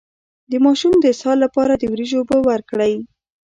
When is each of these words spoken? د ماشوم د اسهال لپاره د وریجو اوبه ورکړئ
د 0.51 0.53
ماشوم 0.65 0.93
د 0.99 1.05
اسهال 1.13 1.37
لپاره 1.45 1.73
د 1.77 1.83
وریجو 1.91 2.17
اوبه 2.21 2.37
ورکړئ 2.49 2.93